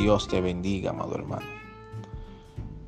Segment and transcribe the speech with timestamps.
[0.00, 1.44] Dios te bendiga, amado hermano.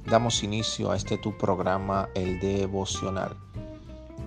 [0.07, 3.37] Damos inicio a este tu programa, el devocional,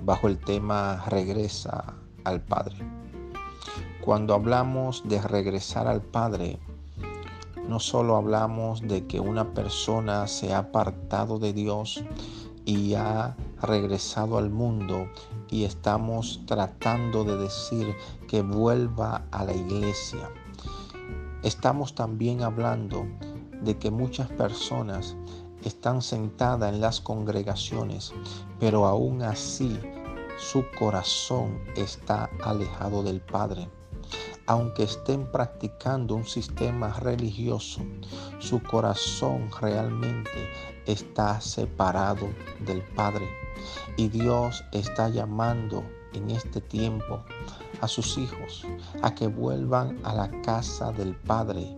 [0.04, 2.76] bajo el tema Regresa al Padre.
[4.02, 6.60] Cuando hablamos de regresar al Padre,
[7.68, 12.04] no solo hablamos de que una persona se ha apartado de Dios
[12.66, 15.10] y ha regresado al mundo
[15.50, 17.96] y estamos tratando de decir
[18.28, 20.30] que vuelva a la iglesia.
[21.44, 23.06] Estamos también hablando
[23.62, 25.16] de que muchas personas
[25.64, 28.14] están sentadas en las congregaciones,
[28.60, 29.80] pero aún así
[30.38, 33.70] su corazón está alejado del Padre
[34.48, 37.82] aunque estén practicando un sistema religioso,
[38.40, 40.50] su corazón realmente
[40.86, 43.28] está separado del Padre.
[43.98, 45.84] Y Dios está llamando
[46.16, 47.24] en este tiempo
[47.82, 48.66] a sus hijos
[49.02, 51.76] a que vuelvan a la casa del Padre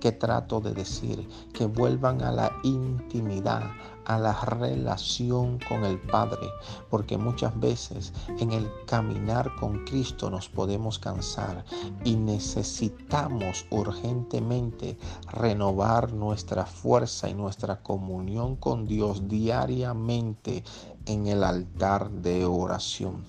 [0.00, 3.62] que trato de decir, que vuelvan a la intimidad,
[4.08, 6.48] a la relación con el Padre,
[6.90, 11.64] porque muchas veces en el caminar con Cristo nos podemos cansar
[12.04, 14.98] y necesitamos urgentemente
[15.30, 20.64] renovar nuestra fuerza y nuestra comunión con Dios diariamente
[21.06, 23.24] en el altar de oración.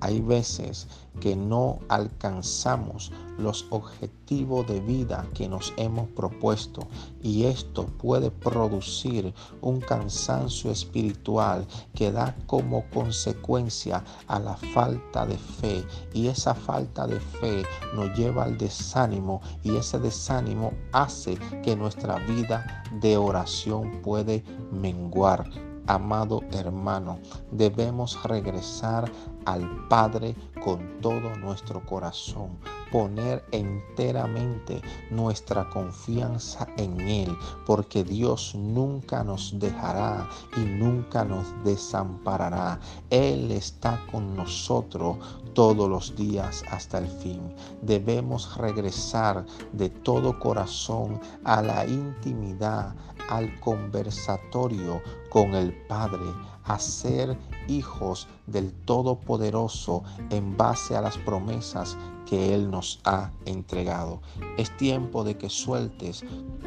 [0.00, 0.86] Hay veces
[1.20, 6.86] que no alcanzamos los objetivos de vida que nos hemos propuesto
[7.22, 15.36] y esto puede producir un cansancio espiritual que da como consecuencia a la falta de
[15.36, 15.84] fe.
[16.14, 17.62] Y esa falta de fe
[17.94, 24.42] nos lleva al desánimo y ese desánimo hace que nuestra vida de oración puede
[24.72, 25.48] menguar.
[25.88, 27.20] Amado hermano,
[27.52, 29.10] debemos regresar
[29.44, 32.58] al Padre con todo nuestro corazón,
[32.90, 42.78] poner enteramente nuestra confianza en Él, porque Dios nunca nos dejará y nunca nos desamparará.
[43.10, 45.18] Él está con nosotros
[45.54, 47.40] todos los días hasta el fin.
[47.82, 52.94] Debemos regresar de todo corazón a la intimidad,
[53.28, 56.24] al conversatorio con el Padre,
[56.64, 57.36] a ser
[57.68, 64.20] hijos del Todopoderoso en base a las promesas que Él nos ha entregado.
[64.56, 66.24] Es tiempo de que sueltes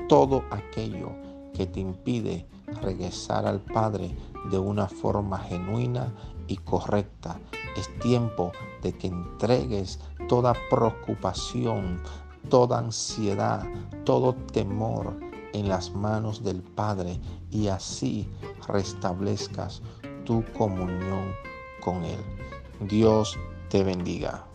[0.08, 1.12] todo aquello
[1.54, 2.48] que te impide
[2.82, 4.16] regresar al Padre
[4.50, 6.14] de una forma genuina
[6.48, 7.40] y correcta.
[7.76, 12.02] Es tiempo de que entregues toda preocupación,
[12.50, 13.64] toda ansiedad,
[14.06, 17.20] todo temor en las manos del Padre
[17.52, 18.28] y así
[18.68, 19.82] restablezcas
[20.26, 21.34] tu comunión
[21.82, 22.20] con Él.
[22.82, 23.38] Dios
[23.70, 24.49] te bendiga.